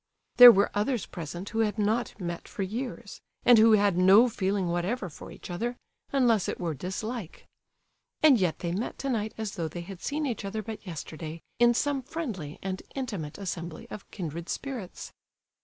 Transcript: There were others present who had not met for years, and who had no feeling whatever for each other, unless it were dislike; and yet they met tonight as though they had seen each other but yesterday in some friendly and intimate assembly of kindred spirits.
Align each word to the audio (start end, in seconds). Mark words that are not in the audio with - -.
There 0.37 0.51
were 0.51 0.71
others 0.73 1.05
present 1.05 1.49
who 1.49 1.59
had 1.59 1.77
not 1.77 2.19
met 2.19 2.47
for 2.47 2.63
years, 2.63 3.21
and 3.45 3.59
who 3.59 3.73
had 3.73 3.99
no 3.99 4.27
feeling 4.29 4.67
whatever 4.69 5.09
for 5.11 5.29
each 5.29 5.51
other, 5.51 5.77
unless 6.11 6.47
it 6.49 6.59
were 6.59 6.73
dislike; 6.73 7.45
and 8.23 8.39
yet 8.39 8.57
they 8.57 8.71
met 8.71 8.97
tonight 8.97 9.35
as 9.37 9.51
though 9.51 9.67
they 9.67 9.81
had 9.81 10.01
seen 10.01 10.25
each 10.25 10.43
other 10.43 10.63
but 10.63 10.87
yesterday 10.87 11.43
in 11.59 11.75
some 11.75 12.01
friendly 12.01 12.57
and 12.63 12.81
intimate 12.95 13.37
assembly 13.37 13.87
of 13.91 14.09
kindred 14.09 14.49
spirits. 14.49 15.13